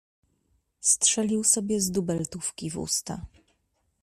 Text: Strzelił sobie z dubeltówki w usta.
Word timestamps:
Strzelił 0.81 1.43
sobie 1.43 1.81
z 1.81 1.91
dubeltówki 1.91 2.69
w 2.69 2.77
usta. 2.77 3.25